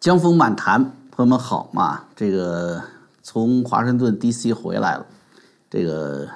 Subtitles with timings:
[0.00, 2.04] 江风漫谈，朋友们好嘛？
[2.16, 2.82] 这个
[3.22, 4.50] 从华盛顿 D.C.
[4.50, 5.06] 回来了，
[5.68, 6.26] 这个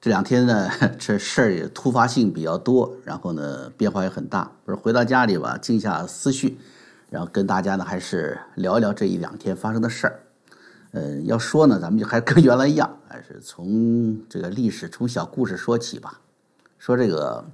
[0.00, 4.50] 这两天呢， 这事儿也突发性比较多，然后呢变化也很大。
[4.64, 6.58] 不是回到家里吧，静下思绪，
[7.10, 10.20] 然后跟大家呢还是聊一聊这一两天发生的事儿。
[10.92, 16.18] 呃，要说呢，咱们就还跟原来一样，还是从这个历史从小故事说起吧。
[16.78, 17.44] 说这个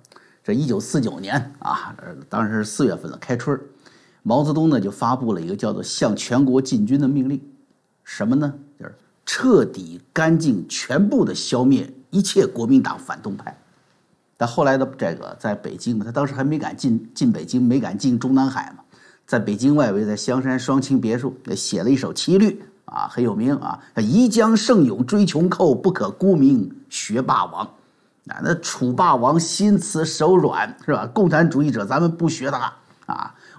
[0.44, 1.92] 这一九四九年啊，
[2.28, 3.60] 当时是四月份了，开春儿。
[4.22, 7.40] 毛泽东呢就发布了一个叫做“向全国进军”的命令，
[8.04, 8.54] 什么呢？
[8.78, 8.94] 就是
[9.26, 13.56] 彻底干净、全部的消灭一切国民党反动派。
[14.36, 18.84] 但后来的这个在北京嘛，他当时还没敢进进北京，没敢进中南海嘛，
[19.26, 27.64] 在北京外围，在香山双清别墅写了一首七律啊，很有名啊，“宜将胜勇追穷寇，不可沽名学霸王”。
[28.28, 31.06] 啊，那楚霸王心慈手软是吧？
[31.08, 32.72] 共产主义者咱们不学他。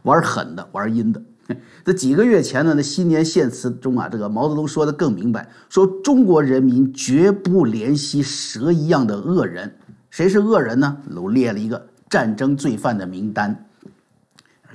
[0.03, 1.21] 玩狠的，玩阴的。
[1.83, 9.75] 这几个月前呢，那新年献词中啊，这个毛泽东说的更明白，说中国人民绝不怜惜蛇一样的恶人。
[10.09, 10.97] 谁是恶人呢？
[11.13, 13.65] 都列了一个战争罪犯的名单，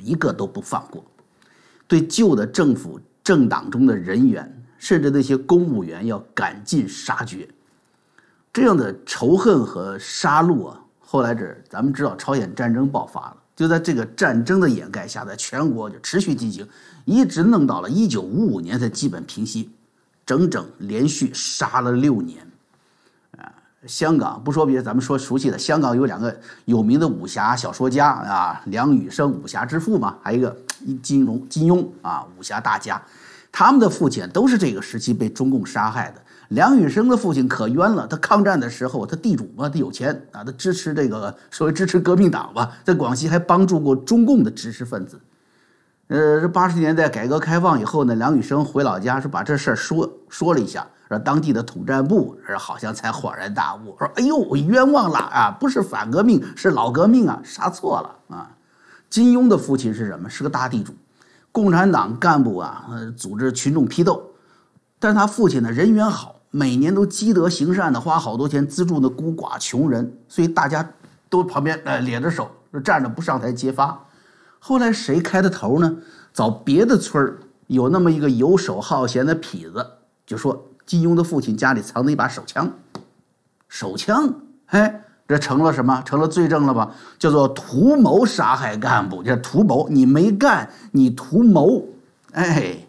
[0.00, 1.02] 一个都不放过。
[1.86, 7.48] 对旧的政府政党中的人员，甚至那些公务员，要赶尽杀绝。
[8.52, 13.36] 这样的仇恨和杀戮啊，后来这咱们知道，朝鲜战争爆发了。
[13.58, 16.64] 就在这个战争的掩盖下，在全国就持续进行，
[17.04, 19.68] 一直弄到了一九五五年才基本平息，
[20.24, 22.38] 整整连续杀了六年。
[23.36, 23.52] 啊，
[23.84, 30.56] 香港不说别的，咱们说熟悉的，香港有两个有名的武侠小说家啊，梁羽生武侠之父嘛，还有一个
[31.02, 33.02] 金庸金庸啊，武侠大家，
[33.50, 36.22] 他们的父亲都是这个时期被中共杀害的。
[36.48, 45.20] 梁羽生的父亲可冤了，他抗战的时候，他地主嘛，他有钱啊，他支持这个所谓支持革命党吧，在广西还帮助过中共的知识分子。
[46.06, 58.50] 呃，这八十年代改革开放以后呢，梁羽生回老家是把这事儿说说了一下，让当地的统战部好像才恍然大悟，说：“哎呦，我冤枉了啊，不是反革命，是老革命啊，杀错了啊。”
[59.10, 60.30] 金庸的父亲是什么？
[60.30, 60.94] 是个大地主，
[61.53, 64.22] 共产党干部啊，组织群众批斗，
[64.98, 66.36] 但是他父亲呢，人缘好。
[66.50, 70.88] 每年都积德行善的，花好多钱资助那孤寡穷人，所以大家
[71.28, 73.98] 都旁边呃咧着手就站着不上台揭发。
[74.59, 75.97] 后来谁开的头呢？
[76.32, 79.84] 找别的村儿有那么一个游手好闲的痞子，
[80.25, 82.70] 就说金庸的父亲家里藏着一把手枪。
[83.69, 84.32] 手枪，
[84.66, 86.00] 哎，这成了什么？
[86.06, 86.94] 成了罪证了吧？
[87.19, 91.84] 叫做图谋杀害干部，叫图谋，你没干，你图谋。
[92.32, 92.86] 哎，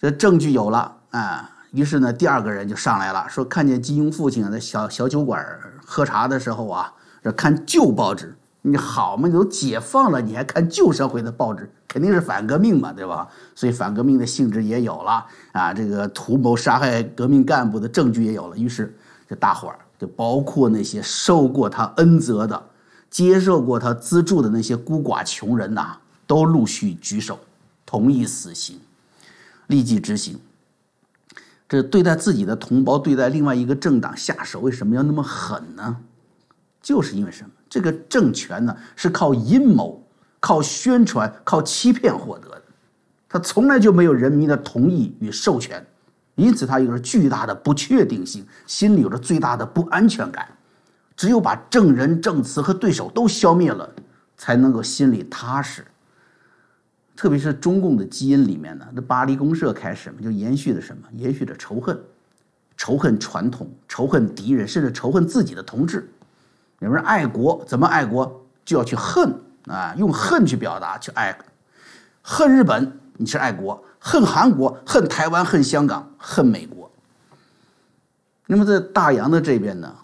[0.00, 1.55] 这证据有了啊。
[1.76, 5.46] 于是呢，第二个人就上来了，说看见金庸父亲在小小酒馆
[5.84, 6.90] 喝茶的时候啊，
[7.22, 13.28] 这看旧报纸，你好嘛，你都解放了，你还看旧社会的报纸，肯定是反革命嘛，对吧？
[13.54, 18.56] 所以反革命的性质也有了啊，这个图谋杀害革命干部的证据也有了。
[18.56, 18.96] 于是
[19.28, 22.70] 这大伙儿，就包括那些受过他恩泽的、
[23.10, 27.38] 接受过他资助的那些孤寡穷人呐，都陆续举手
[27.84, 28.80] 同意死刑，
[29.66, 30.40] 立即执行。
[31.68, 35.96] 这对待自己的同胞，对待另外一个政党下手，为什么要那么狠呢？
[36.80, 37.50] 就是因为什么？
[37.68, 40.00] 这个政权呢是靠阴谋、
[40.38, 42.62] 靠宣传、靠欺骗获得的，
[43.28, 45.84] 他从来就没有人民的同意与授权，
[46.36, 50.46] 因此他有着巨大的不确定性，心里有着最大的不安全感。
[51.16, 53.90] 只有把证人、证词和对手都消灭了，
[54.36, 55.84] 才能够心里踏实。
[57.16, 61.08] 特别是中共的基因里面呢，那巴黎公社开始嘛，就延续的什么？
[61.14, 61.98] 延续着仇恨，
[62.76, 66.08] 仇恨传统，仇恨敌人，甚至仇恨自己的同志。
[66.80, 68.44] 有人爱国，怎么爱国？
[68.66, 69.32] 就要去恨
[69.66, 71.36] 啊，用恨去表达，去爱。
[72.20, 76.90] 恨日本，你是爱国；恨韩国，恨台湾，恨香港，恨美国。
[78.46, 79.94] 那么在大洋的这边呢，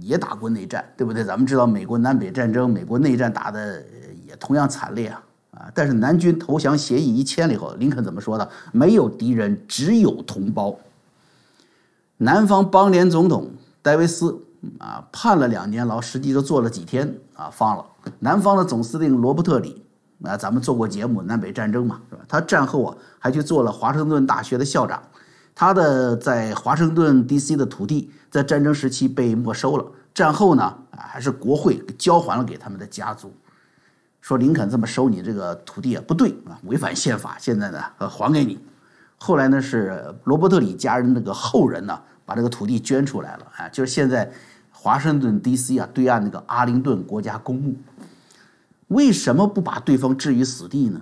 [0.00, 1.24] 也打过内战，对不对？
[1.24, 3.82] 咱们知道美国南北战争，美国内战打的
[4.26, 5.22] 也同样惨烈啊。
[5.74, 8.48] 但是南军投降协议一签了以后，林肯怎么说的？
[8.72, 10.78] 没有敌人，只有同胞。
[12.18, 13.50] 南方邦联总统
[13.82, 14.42] 戴维斯
[14.78, 17.84] 啊，判了两年牢，实际就坐了几天啊，放了。
[18.20, 19.82] 南方的总司令罗伯特里
[20.22, 22.22] 啊，咱们做过节目，南北战争嘛，是吧？
[22.28, 25.02] 他战后啊，还去做了华盛顿大学的校长。
[25.54, 27.56] 他的在华盛顿 D.C.
[27.56, 29.84] 的土地在战争时期被没收了，
[30.14, 33.32] 战后呢，啊，还是国会交还了给他们的家族。
[34.22, 37.36] 说林肯这么收你这个土地啊不对啊，违反宪法。
[37.38, 38.58] 现在呢，呃，还给你。
[39.18, 44.30] 后来呢，是罗伯特里家人那个后人呢，把这个土地捐出来了啊，就是现在
[44.70, 45.76] 华盛顿 D.C.
[45.76, 47.74] 啊对岸那个阿灵顿国家公墓。
[48.88, 51.00] 为什么不把对方置于死地呢？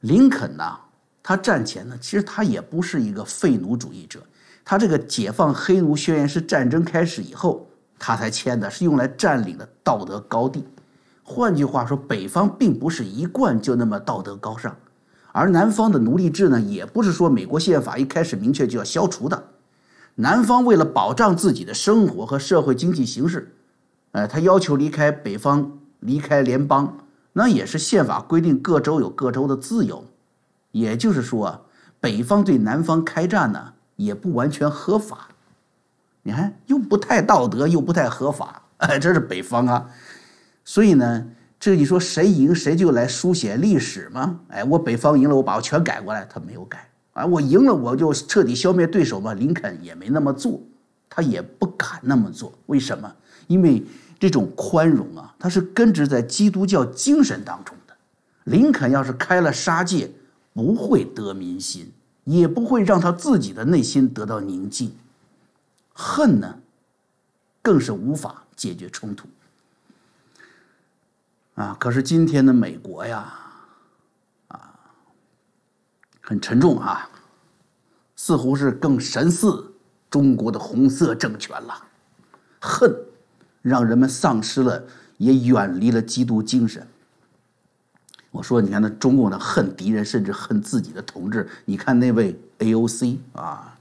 [0.00, 0.78] 林肯呢，
[1.22, 4.22] 他战前呢，其实他也不是一个废奴主义者。
[4.64, 7.68] 他这个解放黑奴宣言是战争开始以后
[7.98, 10.64] 他才签的，是用来占领的道德高地。
[11.30, 14.76] 换句话说，北方并不是一贯就那么道德高尚，
[15.30, 19.44] 而南方的奴隶制呢，也不是说美国宪法一开始明确就要消除的。
[20.16, 23.54] 南方为了保障自己的生活和社会经济形势，
[24.10, 26.98] 呃，他要求离开北方，离开联邦，
[27.34, 30.04] 那也是宪法规定各州有各州的自由。
[30.72, 31.64] 也就是说，
[32.00, 35.28] 北方对南方开战呢，也不完全合法。
[36.24, 38.62] 你看，又不太道德，又不太合法，
[39.00, 39.86] 这是北方啊。
[40.64, 41.26] 所以呢，
[41.58, 44.40] 这你说谁赢谁就来书写历史吗？
[44.48, 47.26] 哎，我北方赢了，我把我全改过来，他没有改啊。
[47.26, 49.34] 我赢了，我就彻底消灭对手嘛。
[49.34, 50.60] 林肯也没那么做，
[51.08, 52.52] 他也不敢那么做。
[52.66, 53.12] 为什么？
[53.46, 53.82] 因为
[54.18, 57.94] 这种宽容啊，它是根植在基督教精神当中的。
[58.44, 60.10] 林肯要是开了杀戒，
[60.52, 61.90] 不会得民心，
[62.24, 64.92] 也不会让他自己的内心得到宁静。
[65.92, 66.54] 恨呢，
[67.60, 69.26] 更是无法解决冲突。
[71.60, 71.76] 啊！
[71.78, 73.34] 可是今天的美国呀，
[74.48, 74.72] 啊，
[76.22, 77.10] 很沉重啊，
[78.16, 79.70] 似乎是更神似
[80.08, 81.84] 中国的红色政权了。
[82.60, 82.90] 恨，
[83.60, 84.82] 让人们丧失了，
[85.18, 86.86] 也远离了基督精神。
[88.30, 91.46] 我说，你看那中共的恨敌人，甚至恨自己的同志。
[91.66, 93.76] 你看那位 AOC 啊，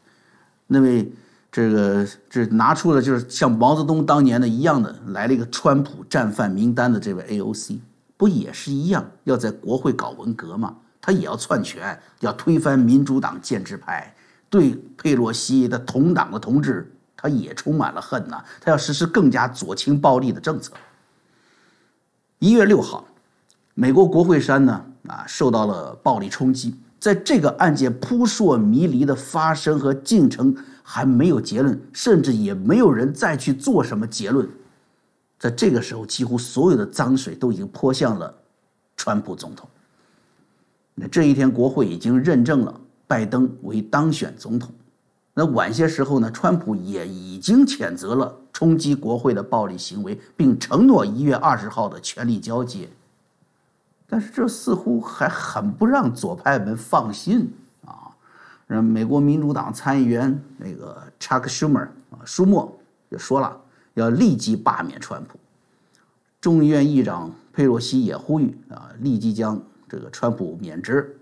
[0.67, 1.09] 那位。
[1.51, 7.79] 这个这拿出了就是像毛泽东当年的一样的，来了一个川普战犯名单的这位 AOC，
[8.15, 10.75] 不也是一样要在国会搞文革吗？
[11.01, 14.13] 他也要篡权，要推翻民主党建制派，
[14.49, 18.43] 对佩洛西的同党的同志，他也充满了恨呐。
[18.61, 20.73] 他要实施更加左倾暴力的政策。
[22.37, 23.05] 一月六号，
[23.73, 30.55] 美国国会山呢啊受到了暴力冲击，在这个案件扑朔迷离的发生和进程。
[30.91, 34.49] 还没有结论，甚至也没有人再去做什么结论。
[35.37, 38.33] 在这个时候，几乎所有的脏水都已经泼向了
[38.97, 39.69] 川普总统。
[40.95, 44.71] 那这一天，国会已经认证了拜登为当选总统。
[45.35, 52.89] 那晚些时候呢，川普也已经谴责了冲击国会的暴力行为，并承诺一月二十号的权力交接。
[54.09, 57.53] 但是这似乎还很不让左派们放心
[57.85, 58.09] 啊。
[58.65, 62.77] 让美国民主党参议员那个 Chuck Schumer 啊，舒默
[63.09, 63.55] 就说了，
[63.93, 65.39] 要立即罢免川普。
[66.41, 71.17] 众议院议长佩洛西也呼吁啊，立即将这个川普免职，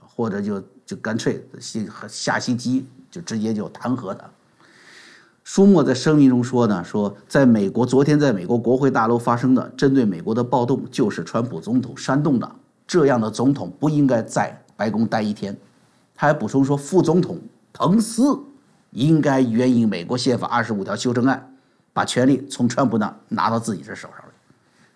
[0.00, 4.30] 或者就就干脆下下星期就直接就弹劾他。
[5.44, 12.50] 舒默在声明中说呢，说在美国昨天在美国国会大楼发生的针对美国的暴动，就是川普总统煽动的，
[12.86, 15.56] 这样的总统不应该在白宫待一天。
[16.14, 17.40] 他还补充说，副总统
[17.72, 18.38] 彭斯
[18.90, 21.54] 应该援引美国宪法二十五条修正案，
[21.92, 24.32] 把权力从川普那拿到自己这手上来。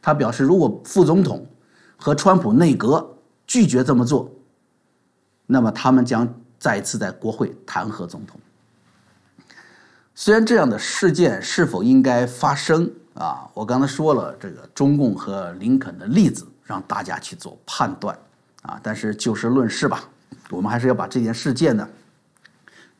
[0.00, 1.44] 他表示，如果副总统
[1.96, 3.16] 和川普内阁
[3.48, 4.30] 拒绝这么做，
[5.46, 8.38] 那么他们将再次在国会弹劾总统。
[10.18, 18.18] 虽然这样的事件是否应该发生啊，我刚才说了这个中共和林肯的例子，让大家去做判断
[18.62, 20.02] 啊，但是就事论事吧。
[20.48, 21.86] 我们还是要把这件事件呢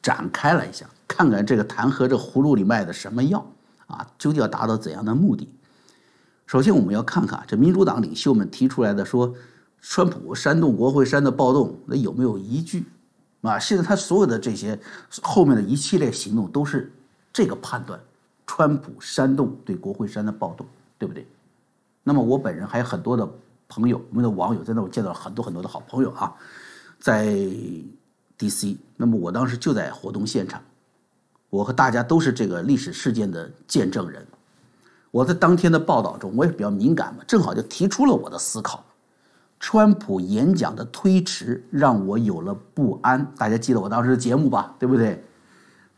[0.03, 3.45] 展开了一下，看看这个弹劾这葫芦里卖的什么药
[3.87, 4.07] 啊？
[4.19, 5.49] 究竟要达到怎样的目的？
[6.47, 9.35] 首先，我们要看看这民主党领袖们提出来的说，
[9.81, 12.85] 川普煽动国会山的暴动，那有没有依据？
[13.41, 14.79] 啊，现在他所有的这些
[15.23, 16.93] 后面的一系列行动都是
[17.37, 18.01] 这个判断：
[18.47, 20.67] 川普煽动对国会山的暴动，
[20.97, 21.27] 对不对？
[22.03, 23.29] 那么我本人还有很多的
[23.69, 26.35] 朋友，我们的网友在那，我见到了很多很多的好朋友啊。
[26.99, 27.27] 在
[28.39, 30.63] D.C.，那么我当时就在活动现场，
[31.51, 34.27] 我和大家都是这个历史事件的见证人。
[35.11, 38.83] 我在当天的报道中，我也比较敏感嘛，正好就提出了我的思考。
[39.61, 43.31] 川普演讲的推迟让我有了不安。
[43.37, 44.75] 大家记得我当时的节目吧？
[44.79, 45.23] 对不对？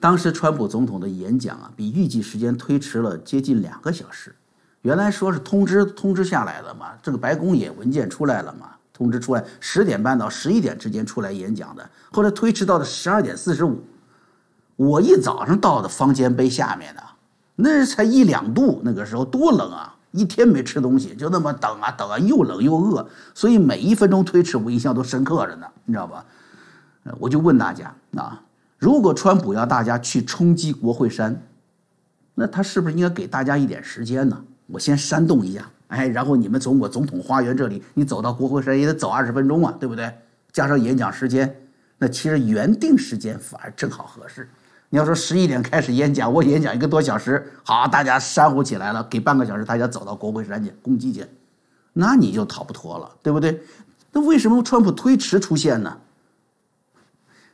[0.00, 4.34] 当时川普总统的演讲啊，比预计时间推迟了接近两个小时。
[4.82, 8.70] 原来说是通知通知下来了嘛，这个白宫也文件出来了嘛。
[8.92, 13.80] 通知出来，十点半到十一点之间出来演讲的，后来推迟到了十二点四十五。
[14.74, 17.02] 我一早上到的方尖碑下面的，
[17.56, 19.94] 那才一两度，那个时候多冷啊！
[20.12, 26.24] 一天没吃东西，就那么等啊等啊，又冷又饿，所以每一分钟推迟，我印象都深刻着呢，你知道吧？
[27.18, 28.40] 我就问大家啊，
[28.78, 31.42] 如果川普要大家去冲击国会山，
[32.34, 34.40] 那他是不是应该给大家一点时间呢？
[34.68, 35.68] 我先煽动一下。
[35.88, 40.12] 哎，然后你们从我总统花园这里，你走到国会山也得走二十分钟啊，对不对？
[40.52, 41.52] 加上演讲时间，
[41.98, 44.48] 那其实原定时间反而正好合适。
[44.90, 51.24] 你要说十一点开始演讲，我演讲一个多小时，好，大家煽呼起来了，给半个小时，大家走到国会山去攻击去，
[51.94, 53.60] 那你就逃不脱了，对不对？
[54.12, 55.96] 那为什么川普推迟出现呢？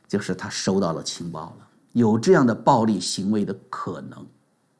[0.07, 4.25] 就是他收到了情报了，有这样的暴力行为的可能，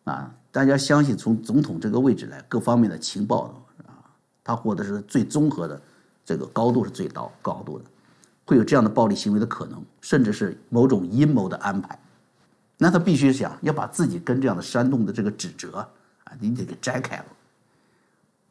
[0.03, 3.89] 啊，大家相信从总统这个位置来，各方面的情报啊，
[4.43, 5.81] 他获得是最综合的，
[6.23, 7.85] 这个高度是最高高度的，
[8.45, 11.99] 会有这样的暴力行为的可能，甚至是某种阴谋的安排。
[12.77, 17.25] 那他必须想要把自己跟这样的煽动的这个指责啊，你得给摘开了。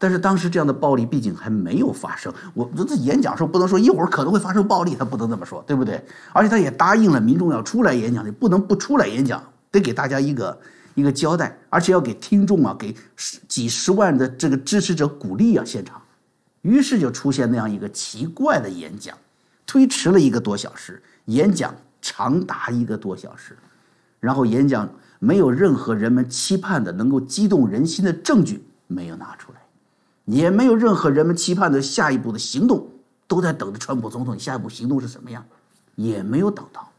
[0.05, 5.99] 但是当时这样的暴力毕竟还没有发生，我这这演讲时候不能说一会儿可能会发生暴力，他不能这么说，对不对？
[6.35, 10.61] 而且他也答应了民众要出来演讲，你不能不出来演讲，得给大家一个
[10.95, 15.99] 一个交代，而且要给听众啊，给十几十万的这个支持者鼓励啊，现场。
[16.61, 19.17] 于是就出现那样一个奇怪的演讲，
[19.65, 23.57] 推迟了一个多小时，演讲长达一个多小时。
[24.21, 24.87] 然后演讲
[25.19, 29.61] 没有任何人们期盼的能够激动人心的证据没有拿出来，
[30.25, 32.89] 也没有任何人们期盼的下一步的行动，
[33.27, 35.45] 都在等着川普总统下一步行动是什么样，
[35.95, 36.91] 也没有等到。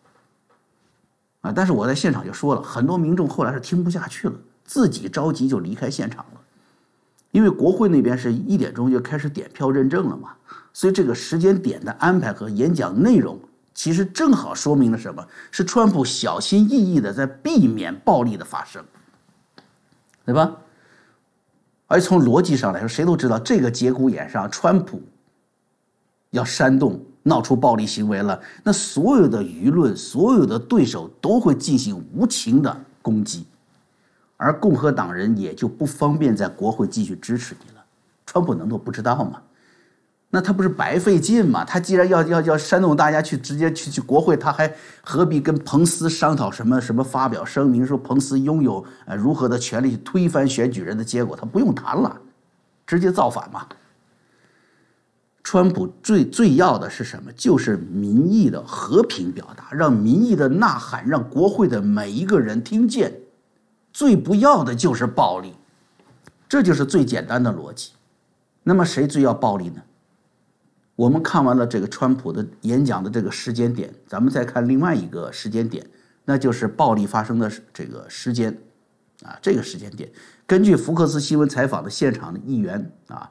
[1.42, 1.54] 啊！
[1.56, 6.42] 但是我在现场就说了很多民众后来是听不下去了，自己着急就离开现场了，
[7.32, 10.30] 因为国会那边是一点钟就开始点票认证了嘛，
[10.74, 13.40] 所以这个时间点的安排和演讲内容。
[13.76, 15.28] 其实正好说明了什么？
[15.52, 18.84] 是川普小心翼翼的在避免暴力的发生，
[20.26, 20.56] 对吧？
[21.88, 25.02] 而从逻辑上来说，谁都知道这个节骨眼上，川普
[26.32, 33.46] 要煽动、闹出暴力行为了，那所有的舆论、所有的对手都会进行无情的攻击，
[34.38, 37.84] 而共和党人也就不方便在国会继续支持你了。
[38.26, 39.42] 川普能够不知道吗？
[40.36, 41.64] 那他不是白费劲吗？
[41.64, 44.70] 他既然要要要煽动大家去直接去去国会，他还
[45.02, 51.38] 何必跟彭斯商讨什么什么发表声明说彭斯拥有呃如何的权利推翻选举人的结果？
[51.38, 52.20] 他不用谈了，
[52.86, 53.66] 直接造反嘛。
[55.42, 57.32] 川普最最要的是什么？
[57.32, 63.14] 就是民意的和平表达，让民意的呐喊，让国会的每一个人听见。
[63.94, 65.54] 最不要的就是暴力，
[66.50, 67.94] 这就是最简单的逻辑。
[68.64, 69.82] 那么谁最要暴力呢？
[70.96, 75.86] 我们看完了这个川普的演讲的这个时间点，咱们再看另外一个时间点，
[76.24, 78.58] 那就是暴力发生的这个时间，
[79.22, 80.10] 啊，这个时间点，
[80.48, 83.30] 根据福克斯新闻采访的现场的议员啊，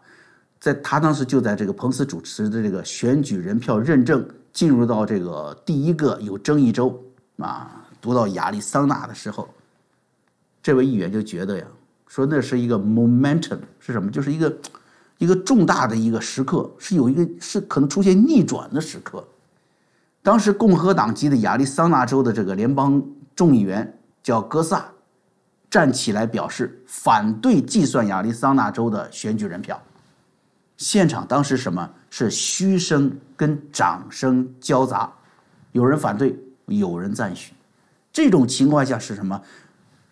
[0.61, 7.03] 在他当时就在这个彭斯主持的这个选举人票认证进入到这个第一个有争议州
[7.39, 9.49] 啊，读到亚利桑那的时候，
[10.63, 11.65] 这位议员就觉得呀，
[12.09, 14.11] 说那是一个 momentum 是什么？
[14.11, 14.55] 就是一个。
[15.19, 19.27] 一个重大的一个时刻，是有一个是可能出现逆转的时刻。
[20.23, 23.03] 当时共和党籍的亚利桑那州的这个联邦
[23.37, 24.87] 众议员叫戈萨，
[25.71, 29.81] 站起来表示反对计算亚利桑那州的选举人票。
[30.77, 35.13] 现场当时什么是嘘声跟掌声交杂，
[35.73, 37.53] 有人反对，有人赞许。
[38.13, 39.41] 这种情况下是什么？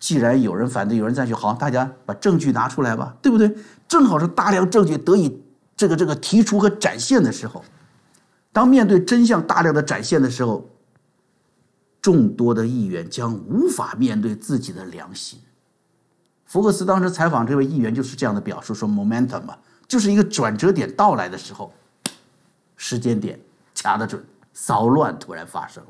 [0.03, 3.55] 既然有人反对，有人赞许，好，大家把证据拿出来吧，对不对？
[3.87, 5.41] 正好是大量证据得以
[5.77, 7.63] 这个这个提出和展现的时候，
[8.51, 10.69] 当面对真相大量的展现的时候，
[12.01, 15.39] 众多的议员将无法面对自己的良心。
[16.43, 19.57] 福克斯当时采访这位议员就是这样的表述，说 “momentum” 嘛，
[19.87, 21.71] 就是一个转折点到来的时候，
[22.75, 23.39] 时间点
[23.73, 25.89] 掐得准，骚乱突然发生了。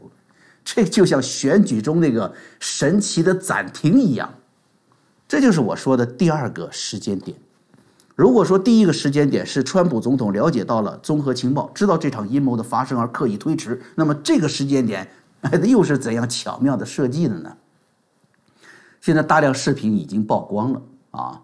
[0.63, 4.33] 这就像选举中那个神奇的暂停一样，
[5.27, 7.37] 这就是我说的第二个时间点。
[8.15, 15.09] 如果说第一个时间点是川普总统了解到了综合情报，知道这场阴谋的发生而刻意推迟，那么这个时间点
[15.65, 17.57] 又是怎样巧妙的设计的呢？
[19.01, 21.41] 现在大量视频已经曝光了啊，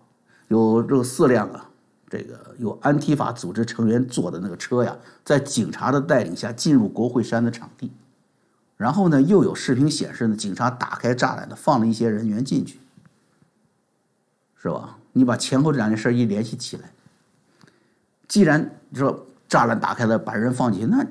[0.47, 1.69] 有这四辆啊，
[2.07, 4.95] 这个有安提法组织成员坐的那个车呀，
[5.25, 7.91] 在警察的带领下进入国会山的场地。
[8.79, 12.79] 然后呢，又有视频显示呢，警察打开栅栏的，放了一些人员进去，
[14.55, 14.97] 是吧？
[15.11, 16.93] 你把前后这两件事一联系起来，
[18.25, 21.05] 既然说栅栏打开了，把人放进去，那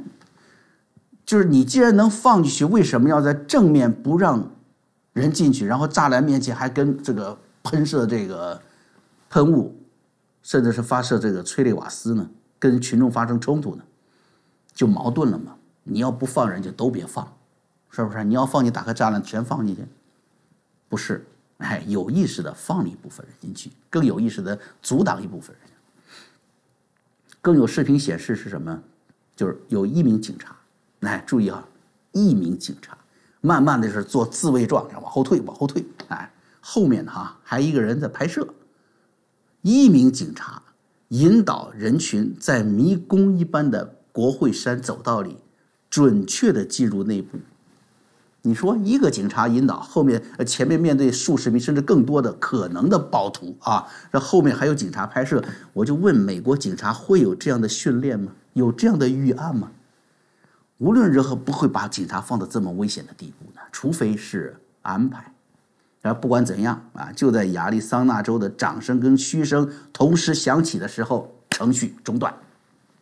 [1.26, 4.50] 就是你既然能放进去，为什么要在正面不让
[5.12, 8.58] 人进去，然后栅栏面前还跟这个喷射这个
[9.28, 9.78] 喷雾，
[10.42, 12.30] 甚至是发射这个催泪瓦斯呢？
[12.58, 13.84] 跟群众发生冲突呢？
[14.72, 15.54] 就矛盾了嘛？
[15.84, 17.30] 你要不放人，就都别放。
[17.90, 19.84] 是不是你要放你打开栅栏全放进去？
[20.88, 21.26] 不是，
[21.58, 25.70] 哎，有意识的放一部分人进去，更有意识的阻挡一部分人。
[27.40, 28.82] 更有视频显示是什么？
[29.34, 30.56] 就是有一名警察
[31.00, 31.64] 哎，注意啊，
[32.12, 32.98] 一名警察，
[33.40, 36.30] 慢慢的是做自卫状，往后退，往后退，哎，
[36.60, 38.46] 后面哈还一个人在拍摄，
[39.62, 40.62] 一名警察
[41.08, 45.36] 引导人群在迷宫一般的国会山走道里，
[45.88, 47.38] 准确的进入内部。
[48.42, 55.42] 你说一个警察引导，后面呃前面面对数十名甚至更多的可能的暴徒啊，这后面还有警察拍摄，
[55.72, 58.32] 我就问美国警察会有这样的训练吗？
[58.54, 59.70] 有这样的预案吗？
[60.78, 65.32] 无论如何不会把警察放到这么危险的地步呢，除非是安排。
[66.00, 72.32] 然后不管怎样啊，就在亚利桑那州的掌声跟嘘声同时响起的时候，程序中断。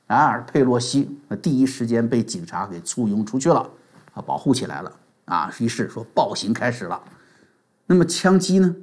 [0.07, 3.69] 然而佩洛西第一时间被警察给簇拥出去了，
[4.15, 4.91] 啊，保护起来了。
[5.27, 7.01] 啊，于是说暴行开始了，
[7.87, 8.75] 那么枪击呢？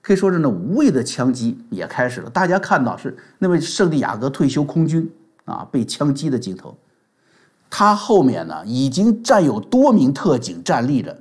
[0.00, 2.30] 可以说是呢无谓的枪击也开始了。
[2.30, 5.10] 大家看到是那位圣地亚哥退休空军
[5.44, 6.74] 啊被枪击的镜头，
[7.68, 11.20] 他后面呢已经站有多名特警站立着，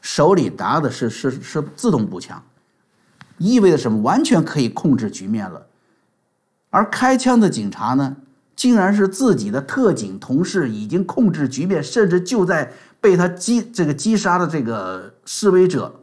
[0.00, 2.42] 手里拿的是是是自动步枪，
[3.36, 4.02] 意味着什么？
[4.02, 5.66] 完全可以控制局面了。
[6.70, 8.16] 而开枪的警察呢，
[8.56, 12.72] 竟然是自己的特警同事，已经控制局面，甚至就在。
[13.00, 16.00] 被他击这个击杀的这个示威者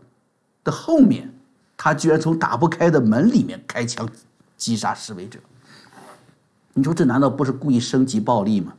[0.64, 1.34] 的后面，
[1.75, 4.08] 他居然从打不开的门里面开枪
[4.56, 5.40] 击杀示威者。
[6.74, 8.74] 你说这难道不是故意升级暴力吗？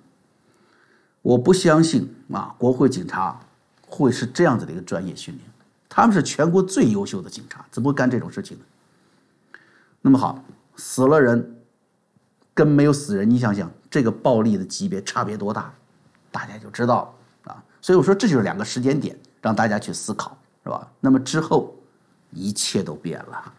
[1.23, 3.41] 我不相信啊，国会警察
[3.87, 5.45] 会是这样子的一个专业训练，
[5.89, 8.65] 他们是全国最优秀的警察，怎么会干这种事情呢？
[10.03, 10.45] 那么好，
[10.77, 11.57] 死了人
[12.55, 15.73] 跟没有死人，你想想这个暴力的级别差别多大，
[16.31, 17.16] 大家就知道了。
[17.87, 20.91] 所以我说，这就是两个时间点，让大家去思考，是吧？
[20.99, 21.73] 那么之后，
[22.33, 23.53] 一切都变了。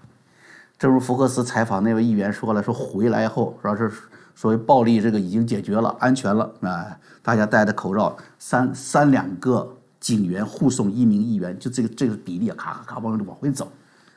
[0.78, 3.90] 正如福克斯采访那位议员说了，说回来后，说是
[4.36, 9.66] 所谓暴力这个已经解决了，安全了啊，大家戴着口罩，三三两个
[10.02, 13.72] 警员护送一名议员，就这个这个比例啊，咔咔咔往往回走，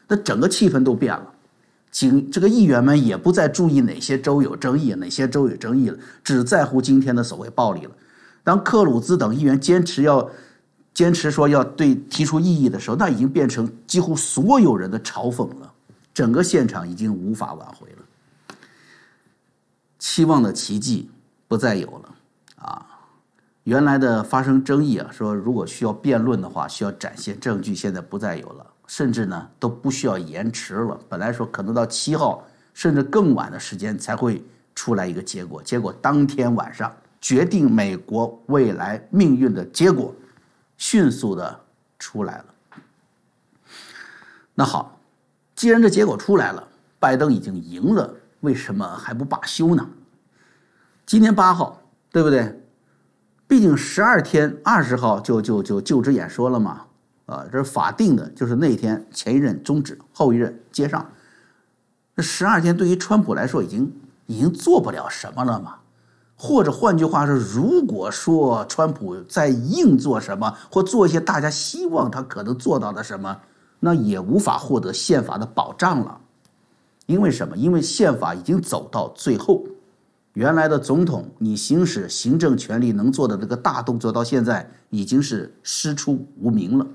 [0.09, 1.25] 那整个气氛都变了。
[1.93, 7.93] 警这个议员们也不再注意哪些州有争议，哪些州有争议了，只在乎今天的所谓暴力了。
[8.51, 10.29] 当克鲁兹等议员坚持要
[10.93, 15.73] 坚持说要对提出异议的时候，那已经变成几乎所有人的嘲讽了。
[16.13, 18.57] 整个现场已经无法挽回了，
[20.01, 21.09] 期望的奇迹
[21.47, 22.15] 不再有了
[22.57, 22.85] 啊！
[23.63, 30.99] 原来的发生争议啊，说如果需要辩论的话，需要展现证据，现在不再有了，甚至呢都不需要延迟了。
[31.09, 34.43] 本来说可能到七号甚至更晚的时间才会
[34.75, 36.93] 出来一个结果，结果当天晚上。
[37.21, 40.15] 决定美国未来命运的结果，
[40.77, 41.61] 迅速的
[41.99, 42.45] 出来了。
[44.55, 44.99] 那好，
[45.55, 46.67] 既然这结果出来了，
[46.99, 49.89] 拜登已经赢了，为什么还不罢休呢？
[51.07, 52.61] 今天八号，对不对？
[53.47, 56.87] 毕竟十二天，二十号就就就就职演说了嘛。
[57.27, 61.11] 啊，这是法定的，就是那天前一任终止，后一任接上。
[62.17, 63.93] 这十二天对于川普来说，已经
[64.27, 65.80] 已经做不了什么了嘛。
[66.43, 73.39] 或者换句话说，如果说川普在硬做什么，或做一些大家希望他可能做到的什么，
[73.79, 76.19] 那也无法获得宪法的保障了。
[77.05, 77.55] 因为什么？
[77.55, 79.63] 因为宪法已经走到最后，
[80.33, 86.87] 原来的总统你行使行政权力能做的这个大动作，到现在已经是师出无名了。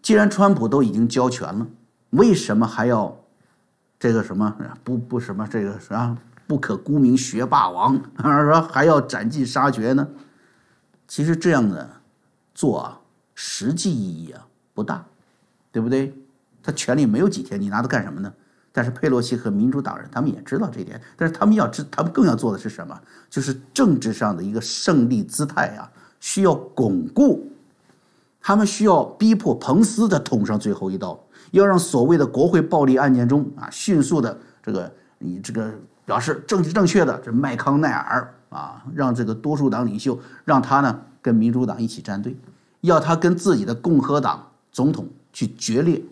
[0.00, 1.66] 既然川普都已经交权了，
[2.08, 3.14] 为什么还要
[3.98, 6.16] 这个什么不不什么这个啥？
[6.50, 10.08] 不可沽名学霸王， 而说还要斩尽杀绝呢？
[11.06, 11.88] 其实这样的
[12.52, 12.98] 做啊，
[13.36, 15.06] 实际意义啊不大，
[15.70, 16.12] 对不对？
[16.60, 18.32] 他权力没有几天，你拿它干什么呢？
[18.72, 23.00] 但是佩洛西和民主党人他们也知道这点，但是他们要知，他们更要做的是什么？
[23.30, 27.48] 就是政治上的一个胜利姿态啊，需要巩固。
[28.40, 31.16] 他们需要逼迫彭斯的捅上最后一刀，
[31.52, 35.72] 要让所谓的国会暴力案件中啊，迅速的这个你这个。
[36.10, 42.34] 表示政治正确的，这麦康奈尔啊，让这个多数党领袖让他呢跟民主党一起站队，
[42.80, 46.02] 要他跟自己的共和党总统去决裂，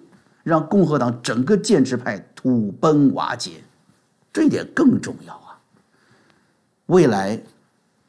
[0.45, 3.55] 让共和党整个建制派土崩瓦解，
[4.33, 5.59] 这一点更重要啊。
[6.87, 7.37] 未来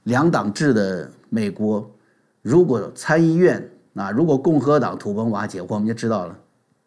[0.03, 1.89] 两党制的美国，
[2.43, 6.37] 如果参议院啊，如果共和党土崩瓦解，我们就知道了。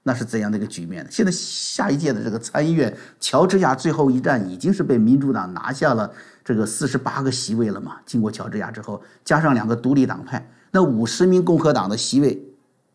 [0.04, 1.10] 那是怎样的一个局面呢？
[1.10, 6.10] 现在下一届的这个参议院，乔治亚最后一战已经是被民主党拿下了
[6.44, 7.96] 这个四十八个席位了嘛？
[8.04, 12.42] 经过乔治亚之后，加上两个独立党派，那五十名共和党的席位，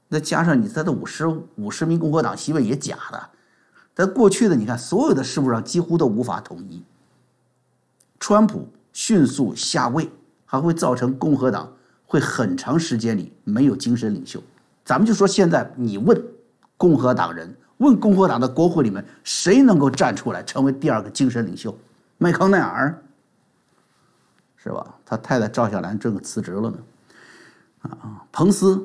[0.09, 3.29] 那加上你他的五十五十名共和党席位也假的。
[3.95, 6.83] 在过去的你看，所有的事物上几乎都无法统一。
[8.19, 10.09] 川普迅速下位，
[10.45, 11.71] 还会造成共和党
[12.05, 14.43] 会很长时间里没有精神领袖。
[14.83, 16.21] 咱们就说现在，你问
[16.77, 21.77] 共和党人，问共和党的国会里面谁能够站出来成为第二个精神领袖？
[22.17, 23.03] 麦康奈尔，
[24.55, 24.95] 是吧？
[25.05, 26.77] 他太太赵小兰正辞职了呢。
[27.81, 28.83] 啊，彭斯，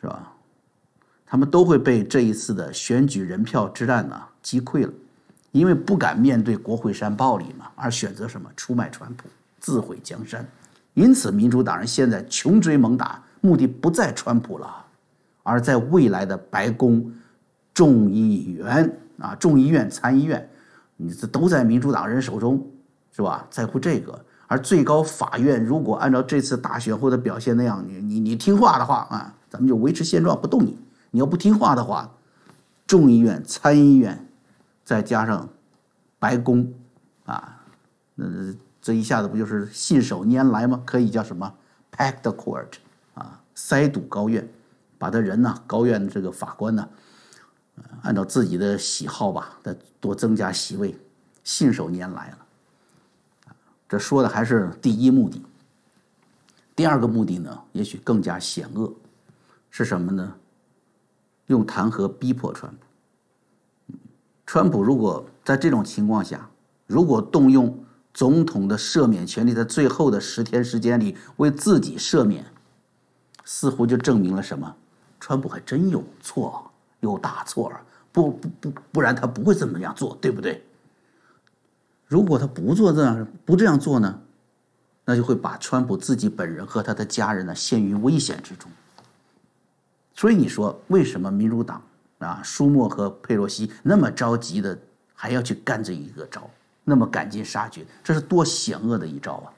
[0.00, 0.32] 是吧？
[1.26, 4.92] 他们都会被这一次的选举人票之战呢击溃了，
[5.52, 9.28] 因为不敢面对国会山暴力嘛，而选择什么出卖川普，
[9.60, 10.48] 自毁江山。
[10.94, 14.86] 因此，民主党人现在穷追猛打，目的不在川普了，
[15.48, 17.10] 而在未来的白宫、
[17.72, 20.48] 众议员啊、众议院、参议院，
[20.96, 22.64] 你这都在民主党人手中，
[23.10, 23.46] 是吧？
[23.50, 24.24] 在乎这个。
[24.46, 30.78] 而最高法院如果按照这次大选后的表现那样，你你你听话的话啊，咱们就维持现状不动你。
[31.10, 32.10] 你要不听话的话，
[32.86, 34.26] 众议院、参议院，
[34.84, 35.48] 再加上
[36.18, 36.72] 白宫，
[37.24, 37.62] 啊，
[38.14, 38.26] 那
[38.80, 40.82] 这一下子不就是信手拈来吗？
[40.84, 41.52] 可以叫什么
[41.94, 42.74] “pack the court”
[43.14, 44.48] 啊，塞堵高院，
[44.98, 46.88] 把他人呢，高院的这个法官呢，
[48.02, 50.98] 按照自己的喜好吧，再多增加席位，
[51.44, 52.38] 信手拈来了。
[53.88, 55.42] 这说的还是第一目的。
[56.76, 58.92] 第二个目的呢，也许更加险恶，
[59.70, 60.34] 是什么呢？
[61.46, 63.96] 用弹劾逼迫川普。
[64.44, 66.50] 川普如果在这种情况下，
[66.86, 72.44] 如果动用总统的赦免权利，在最后的十天时间里为自己赦免，
[73.44, 74.76] 似乎就证明了什么？
[75.20, 77.72] 川普还真有错，有大错
[78.12, 80.62] 不不不，不然他不会这么样做，对不对？
[82.06, 84.18] 如果他不做这样，不这样做呢，
[85.04, 88.70] 那就会把川普自己本人和他的家人呢陷于危险之中。
[90.14, 91.82] 所以你说为什么民主党
[92.18, 94.76] 啊，舒默和佩洛西那么着急的
[95.14, 96.48] 还要去干这一个招，
[96.82, 99.52] 那么赶尽杀绝，这是多险恶的一招啊！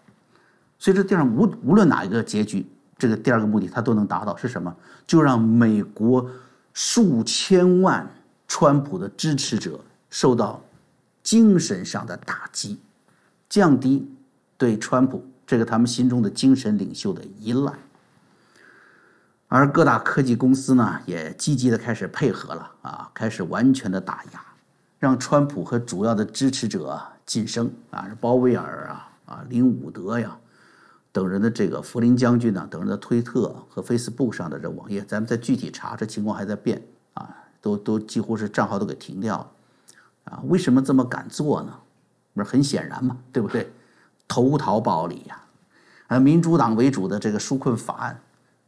[0.79, 2.67] 所以这地方无无论哪一个结局，
[3.01, 4.77] 这个第二个目的他都能达到，是什么？
[5.07, 6.31] 就让美国
[6.75, 8.07] 数千万
[8.47, 10.63] 川普的支持者受到
[11.23, 12.79] 精神上的打击，
[13.49, 14.07] 降低
[14.59, 17.73] 对川普这个他们心中的精神领袖的依赖。
[19.49, 24.41] 而各大科技公司呢，也积极的开始配合了啊，开始完全的打压，
[24.99, 30.37] 让川普和主要的支持者晋升啊，鲍威尔啊啊林伍德呀
[31.13, 36.83] 等人的这个福林将军呢等人的推特和 Facebook 上的这网页，咱们再具体查，这情况还在变
[37.15, 37.29] 啊，
[37.61, 39.51] 都都几乎是账号都给停掉了
[40.25, 40.43] 啊。
[40.47, 41.75] 为什么这么敢做呢？
[42.35, 43.73] 不是很显然嘛，对不对？
[44.29, 45.43] 投桃报李呀，
[46.07, 48.21] 啊，民主党为主的这个纾困法案。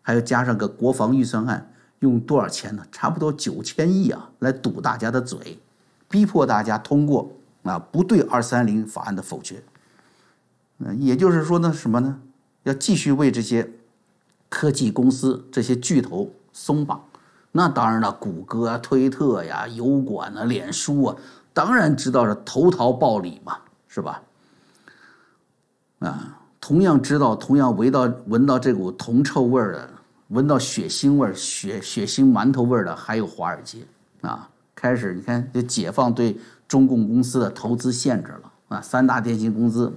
[0.04, 2.84] 还要加上个国防预算案，用多少钱呢？
[2.90, 5.60] 差不多九千亿啊，来堵大家的嘴，
[6.08, 7.30] 逼迫大家通过
[7.62, 9.62] 啊，不对二三零法案的否决。
[10.78, 12.20] 嗯，也就是说呢，什么呢？
[12.64, 13.70] 要继续为这些
[14.48, 17.04] 科技公司、这些巨头松绑。
[17.52, 21.16] 那当然了，谷歌啊、推特呀、油管啊、脸书啊，
[21.52, 24.22] 当然知道是投桃报李嘛，是吧？
[25.98, 26.38] 啊。
[26.64, 29.90] 同样知道，同样闻到闻到这股铜臭味儿的，
[30.28, 33.80] 闻到血腥味儿、血血腥馒头味儿的，还有华尔街
[34.20, 34.48] 啊！
[34.76, 38.80] 开始你看，就解放对中共公司的投资限制了啊！
[38.80, 39.92] 三大电信公司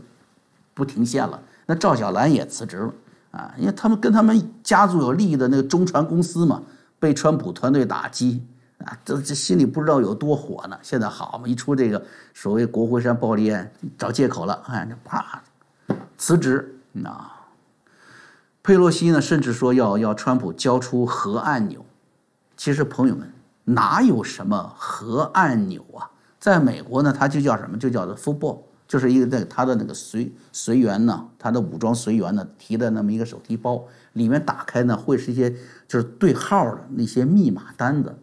[0.74, 2.94] 不停线了，那赵小兰也辞职了
[3.32, 3.54] 啊！
[3.58, 6.62] 因为他们跟他们家族有利益的那个中船公司嘛，
[7.00, 8.46] 被川普团队打击
[8.86, 10.78] 啊，这这心里不知道有多火呢。
[10.82, 15.42] 现在好嘛，一出这个所谓国会山暴力案，找借口了，哎，这啪。
[16.18, 17.32] 辞职啊！
[18.64, 21.86] 佩洛西呢，甚至说要要川普交出核按钮。
[22.56, 23.32] 其实朋友们，
[23.66, 26.10] 哪有什么核按钮啊？
[26.40, 27.78] 在美国呢，它就叫什么？
[27.78, 35.50] 就叫做 football，就是一个在他的那个随随员呢，他的武装随员呢提的那么一个手提包，里面打开呢会是一些
[35.88, 38.16] 就是对号的那些密码单子。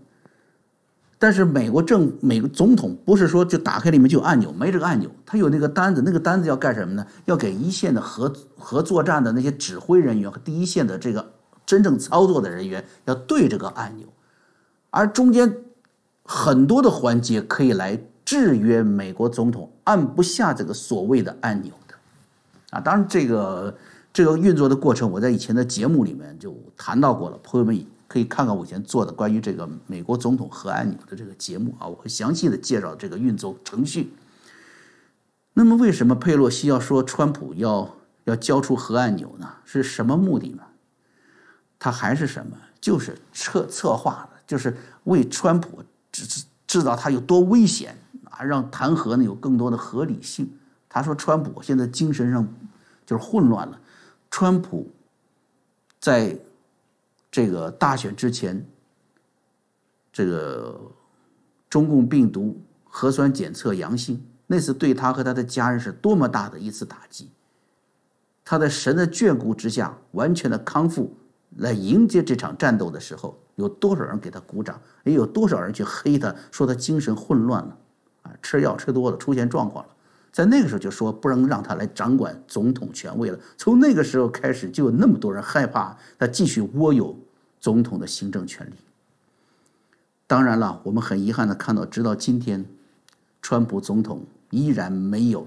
[1.18, 7.06] 但是美国政美国总统不是说就打开里面就有按钮，没这个按钮，他有那个单子，那个单子要干什么呢？
[7.26, 11.32] 要给一线的核核作战的那些指挥人员和第一线的这个
[11.64, 14.08] 真正操作的人员要对这个按钮，
[14.90, 15.58] 而中间
[16.24, 18.00] 很多的环节可以来
[18.32, 21.94] 制约美国总统按不下这个所谓的按钮的，
[22.70, 23.76] 啊，当然这个
[24.10, 27.86] 这个运作的过程，我在以前的节目里面就谈到过了，朋友们。
[28.08, 34.12] 可以看看我以前做的关于这个美国总统核按钮的这个节目啊，我会详细的介绍这个运作程序。
[35.54, 39.48] 那么，为什么佩洛西要说川普要要交出核按钮呢？
[39.64, 40.62] 是什么目的呢？
[41.78, 42.54] 他还是什么？
[42.82, 47.96] 就是策策划的，就是为川普制制制造他有多危险
[48.32, 50.52] 啊，让弹劾呢有更多的合理性。
[50.88, 52.46] 他说川普现在精神上
[53.06, 53.80] 就是混乱了，
[54.30, 54.90] 川普。
[56.00, 56.36] 在
[57.30, 58.66] 这个大选之前，
[60.12, 60.80] 这个
[61.70, 67.30] 中共病毒核酸检测阳性，那是对他和他的家人是多么大的一次打击。
[68.44, 71.16] 他在神的眷顾之下，完全的康复，
[71.58, 74.78] 来迎接这场战斗的时候，有多少人给他鼓掌？
[75.04, 77.78] 也有多少人去黑他，说他精神混乱了，
[78.42, 79.90] 吃药吃多了，出现状况了。
[80.32, 83.38] 在那个时候就说不能让他来掌管总统权位了。
[83.56, 87.14] 从那个时候开始，就有那么多人害怕他继续握有
[87.60, 88.72] 总统的行政权力。
[90.26, 92.64] 当然了，我们很遗憾的看到，直到今天，
[93.42, 95.46] 川普总统依然没有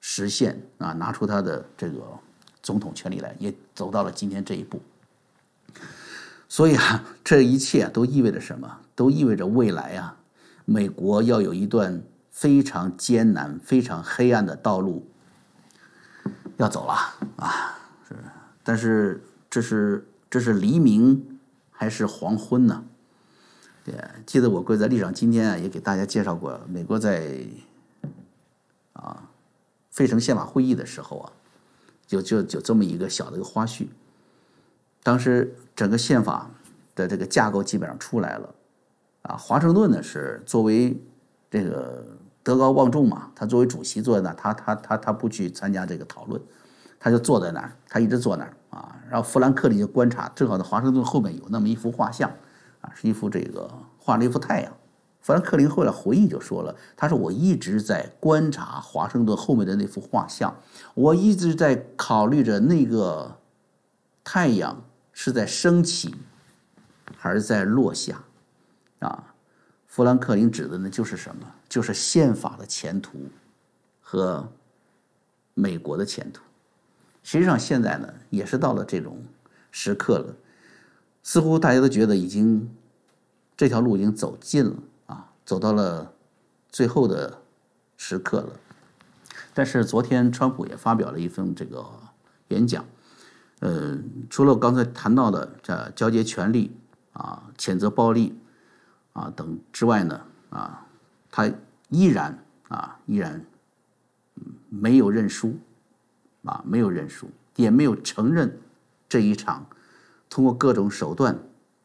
[0.00, 2.02] 实现啊，拿出他的这个
[2.62, 4.78] 总统权力来，也走到了今天这一步。
[6.46, 8.70] 所以啊，这一切都意味着什么？
[8.94, 10.14] 都意味着未来啊，
[10.64, 12.02] 美国要有一段。
[12.32, 15.04] 非常艰难、非常黑暗的道路
[16.56, 16.94] 要走了
[17.36, 17.76] 啊！
[18.08, 18.16] 是，
[18.62, 21.38] 但是这是这是黎明
[21.70, 22.84] 还是黄昏呢？
[23.84, 23.94] 对，
[24.24, 27.44] 记得我贵在历史上今天啊，也给大家介绍过，美国在
[28.94, 29.28] 啊
[29.90, 31.32] 费城宪法会议的时候啊，
[32.06, 33.88] 就就就这么一个小的一个花絮。
[35.02, 36.48] 当时整个宪法
[36.94, 38.54] 的这个架构基本上出来了
[39.22, 41.00] 啊，华盛顿呢是作为
[41.50, 42.04] 这个。
[42.42, 46.40] 德高望重嘛，他作为主席坐在那，他他他他不去参加这个讨论，
[46.98, 48.96] 他就坐在那儿，他一直坐那儿啊。
[49.10, 52.30] 然后富兰克林就观察，正好在华盛顿后面有那么一幅画像，
[52.80, 54.72] 啊，是一幅这个画了一幅太阳。
[55.20, 60.56] 富兰克林后来回忆就说了，他说我一直在观察华盛顿后面的那幅画像，
[60.94, 63.36] 我一直在考虑着那个
[64.24, 66.14] 太阳是在升起
[67.18, 68.22] 还是在落下，
[69.90, 71.44] 富兰克林指的呢，就是什么？
[71.68, 73.18] 就是宪法的前途
[74.00, 74.48] 和
[75.52, 76.40] 美国的前途。
[77.24, 79.20] 实际上，现在呢，也是到了这种
[79.72, 80.36] 时刻了，
[81.24, 82.70] 似乎大家都觉得已经
[83.56, 84.76] 这条路已经走近了
[85.06, 86.12] 啊，走到了
[86.68, 87.42] 最后的
[87.96, 88.52] 时刻了。
[89.52, 91.84] 但是昨天，川普也发表了一份这个
[92.48, 92.84] 演讲，
[93.58, 93.98] 呃，
[94.30, 96.76] 除了刚才谈到的这交接权力
[97.12, 98.38] 啊，谴责暴力。
[99.12, 100.20] 啊，等之外呢，
[100.50, 100.86] 啊，
[101.30, 101.50] 他
[101.88, 103.44] 依然啊，依然
[104.68, 105.58] 没有认输，
[106.44, 108.56] 啊，没有认输，也没有承认
[109.08, 109.66] 这一场
[110.28, 111.36] 通过各种手段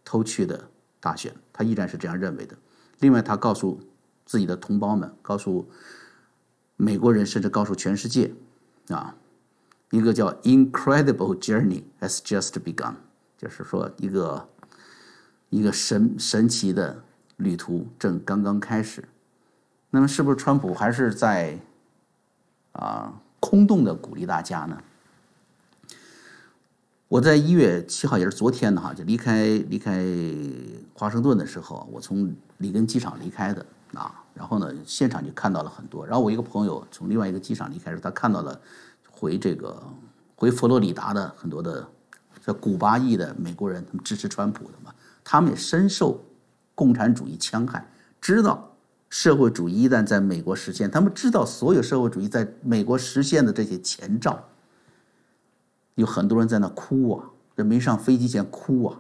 [0.04, 2.56] 偷去的大选，他依然是这样认为的。
[3.00, 3.80] 另外，他告诉
[4.24, 5.68] 自己的同胞们，告诉
[6.78, 8.32] 美国人，甚至告诉全世界，
[8.90, 9.16] 啊，
[9.90, 12.94] 一个叫 “incredible journey has just begun”，
[13.36, 14.48] 就是说一个
[15.50, 17.04] 一个神神奇的。
[17.38, 19.04] 旅途正刚刚开始，
[19.90, 21.60] 那么是不是川普还是在
[22.72, 24.78] 啊空洞的鼓励大家呢？
[27.08, 30.04] 我在一月七号，也是昨天的哈，就离开离开
[30.94, 36.06] 华盛顿的时候，我从里根机场离开的啊，然后呢，现场就看到了很多。
[36.06, 38.60] 然后我一个朋友从另外一个机场离开时，他看到了
[39.10, 39.82] 回这个
[40.36, 41.88] 回佛罗里达的很多的
[42.42, 44.94] 在古巴裔的美国人，他们支持川普的嘛，
[45.24, 46.20] 他们也深受。
[46.76, 47.90] 共产主义戕害，
[48.22, 48.76] 知道
[49.10, 54.44] 社会主义一旦在美国实现，他们知道所有社会主义在美国实现的这些前兆，
[55.96, 59.00] 有很多人在那哭啊，这没上飞机前哭啊，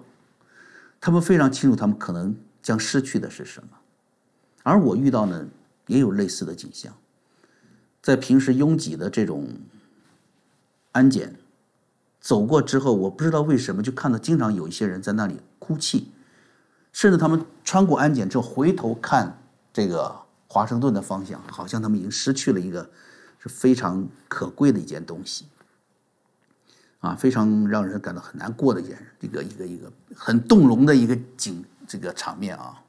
[1.01, 2.33] 他们非常清楚他们可能
[2.63, 3.67] 将失去的是什么，
[4.63, 5.45] 而我遇到呢
[5.87, 6.93] 也有类似的景象，
[8.01, 9.49] 在平时拥挤的这种
[10.93, 11.35] 安检
[12.21, 16.11] 走过之后，我不知道为什么就看到经常有一些人在那里哭泣。
[16.95, 19.37] 甚至他们穿过安检之后回头看
[19.73, 20.15] 这个
[20.47, 22.89] 华盛顿的方向，好像他们已经失去了一个
[23.37, 25.45] 是非常可贵的一件东西，
[27.01, 32.81] 啊，非常让人感到很难过的一件一个一个一个很动容的一个景这个场面啊。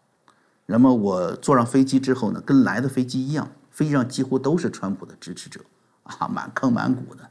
[0.67, 5.61] 那么我坐上飞机之后呢，跟来的飞机一样，飞机上几乎都是川普的支持者
[6.05, 7.29] 啊，满坑满谷的。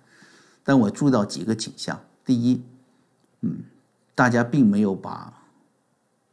[0.62, 2.62] 但我注意到几个景象：第一，
[3.40, 3.64] 嗯，
[4.14, 5.32] 大家并没有把。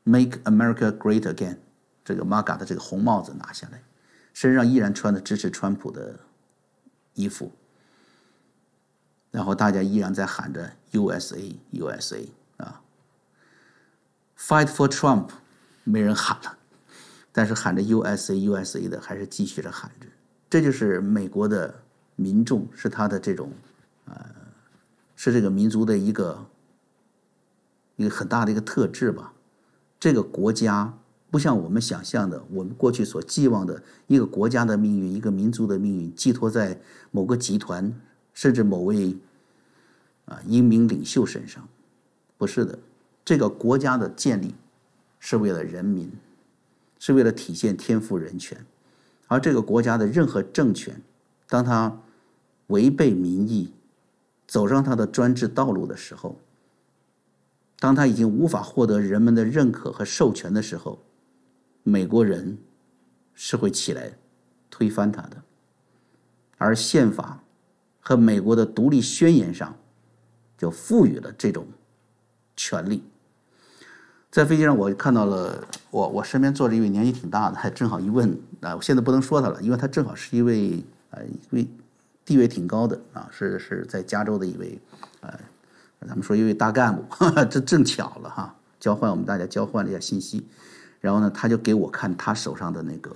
[0.04, 1.58] Make America Great Again，
[2.04, 3.82] 这个 MAGA 的这个红帽子拿下来，
[4.34, 6.18] 身上依然穿的支持川普的
[7.14, 7.52] 衣服，
[9.30, 12.82] 然后大家依然在喊着 USA USA 啊
[14.36, 15.28] ，Fight for Trump，
[15.84, 16.58] 没人喊了，
[17.30, 20.06] 但是喊着 USA USA 的还是继续着喊着，
[20.50, 21.82] 这就是美国的
[22.16, 23.52] 民众，是他的这种
[24.06, 24.26] 呃，
[25.14, 26.44] 是这个民族的一个
[27.94, 29.31] 一个很大的一个特质吧。
[30.02, 30.92] 这个国家
[31.30, 36.76] 不像我们想象的，我们过去所寄望的一个国家的命运，一个民族的命运，寄托在
[37.12, 37.94] 某个集团，
[38.34, 39.16] 甚至某位
[40.24, 41.68] 啊英明领袖身上。
[42.36, 42.76] 不是的，
[43.24, 44.56] 这个国家的建立
[45.20, 46.10] 是为了人民，
[46.98, 48.58] 是为了体现天赋人权，
[49.28, 51.00] 而这个国家的任何政权，
[51.48, 51.96] 当他
[52.66, 53.72] 违背民意，
[54.48, 56.36] 走上他的专制道路的时候，
[57.82, 61.02] 当他已经无法获得人们的认可和授权的时候，
[61.82, 62.56] 美国人
[63.34, 64.12] 是会起来
[64.70, 65.36] 推翻他的。
[66.58, 67.42] 而宪法
[67.98, 69.76] 和美国的独立宣言上
[70.56, 71.66] 就赋予了这种
[72.54, 73.02] 权利。
[74.30, 81.66] 在飞机上，我看到了我我身边坐着一位年纪挺大的，还正好一问啊，我现在不能说他了，因为他正好是一位呃一位
[82.24, 84.78] 地位挺高的啊，是是在加州的一位
[85.22, 85.36] 呃。
[86.06, 87.02] 咱们说一位大干部，
[87.50, 90.46] 这正巧了哈，交换我们大家交换了一下信息，
[91.00, 93.14] 然后呢，他就给我看他手上的那个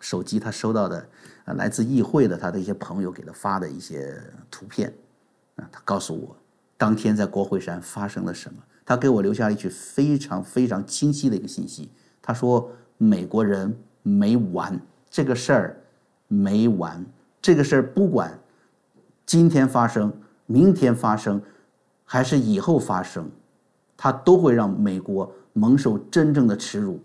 [0.00, 1.06] 手机，他收到的
[1.44, 4.92] 来自议会的他的一些朋友给他发的一些图片，
[5.56, 6.36] 啊，他告诉我
[6.76, 15.80] 当天在国会山发生了什么，他给我留下了一句非常非常清晰的一个信息，他说美国人没完，这个事儿
[16.28, 17.04] 没完，
[17.40, 18.36] 这个事儿不管
[19.24, 20.12] 今天发生，
[20.46, 21.40] 明天发生。
[22.06, 23.28] 还是以后发生，
[23.96, 26.98] 他都会让美国蒙受真正的耻辱。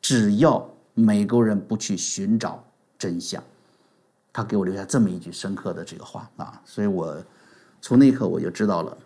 [0.00, 2.62] 只要美国人不去寻找
[2.96, 3.42] 真相，
[4.32, 6.60] 他给我留下这么一句深刻的这个话啊！
[6.64, 7.20] 所以我
[7.80, 8.96] 从那一刻我就知道了，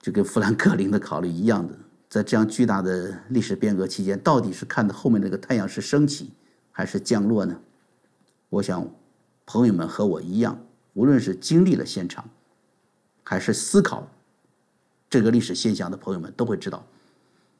[0.00, 1.74] 就跟富兰克林的考虑一样的，
[2.08, 6.30] 在这样巨大的历史变革期间，到底是看到后面那个太阳是升起
[6.72, 7.54] 还是降落呢？
[8.48, 8.88] 我想，
[9.44, 10.58] 朋友们和我一样，
[10.94, 12.24] 无论是经历了现场。
[13.28, 14.08] 还是思考
[15.10, 16.86] 这个历史现象的朋友们都会知道，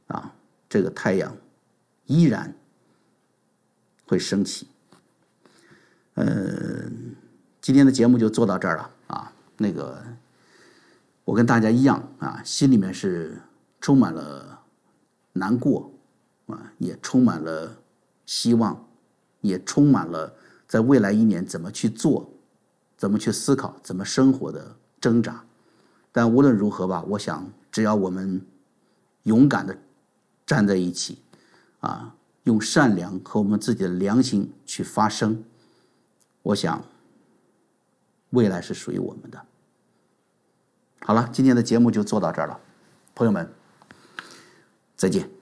[0.07, 0.33] 啊，
[0.69, 1.37] 这个太阳
[2.05, 2.55] 依然
[4.07, 4.69] 会升起。
[6.15, 7.17] 嗯，
[7.61, 9.33] 今天的节目就做到这儿了啊。
[9.57, 10.01] 那个，
[11.25, 13.37] 我跟大家一样啊，心里面是
[13.81, 14.63] 充满了
[15.33, 15.91] 难过
[16.47, 17.77] 啊，也充满了
[18.25, 18.89] 希望，
[19.41, 20.33] 也充满了
[20.69, 22.31] 在未来一年怎么去做、
[22.97, 25.45] 怎么去思考、怎么生活的挣扎。
[26.17, 28.41] 但无论如何吧，我想，只要我们
[29.25, 29.77] 勇敢的
[30.47, 31.19] 站在一起，
[31.81, 35.45] 啊，用善良和我们自己的良心去发声，
[36.41, 36.83] 我想，
[38.31, 39.39] 未来是属于我们的。
[41.01, 42.59] 好了，今天的节目就做到这儿了，
[43.15, 43.47] 朋友们，
[44.97, 45.36] 再见。